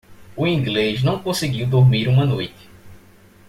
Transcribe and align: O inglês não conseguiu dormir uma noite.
O 0.35 0.47
inglês 0.47 1.03
não 1.03 1.21
conseguiu 1.21 1.67
dormir 1.67 2.07
uma 2.07 2.25
noite. 2.25 2.67